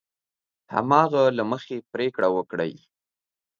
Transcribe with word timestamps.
هماغه 0.73 1.23
له 1.37 1.43
مخې 1.51 1.77
پرېکړه 1.93 2.27
وکړي. 2.35 2.73